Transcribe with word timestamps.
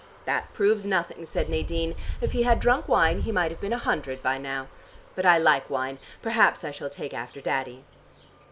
"That 0.25 0.51
proves 0.55 0.83
nothing," 0.83 1.27
said 1.27 1.47
Nadine. 1.47 1.93
"If 2.21 2.31
he 2.31 2.41
had 2.41 2.59
drunk 2.59 2.87
wine 2.87 3.19
he 3.21 3.31
might 3.31 3.51
have 3.51 3.61
been 3.61 3.71
a 3.71 3.77
hundred 3.77 4.23
by 4.23 4.39
now. 4.39 4.67
But 5.15 5.27
I 5.27 5.37
like 5.37 5.69
wine: 5.69 5.99
perhaps 6.23 6.63
I 6.63 6.71
shall 6.71 6.89
take 6.89 7.13
after 7.13 7.39
Daddy." 7.39 7.83